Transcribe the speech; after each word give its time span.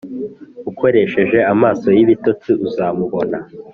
ukoresheje 0.69 1.37
amaso 1.53 1.87
y'ibitotsi 1.97 2.51
uzamubona 2.67 3.37